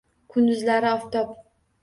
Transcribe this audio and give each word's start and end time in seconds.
Kunduzlari— 0.35 0.89
oftob. 0.95 1.37